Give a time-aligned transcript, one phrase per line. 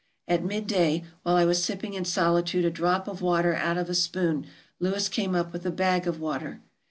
[0.27, 3.87] At mid day, while I was sipping in solitude a drop of water out of
[3.87, 4.47] a spoon,
[4.79, 6.63] Lewis came up with a bag of water.